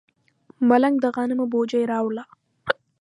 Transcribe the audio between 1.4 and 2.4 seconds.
بوجۍ راوړه.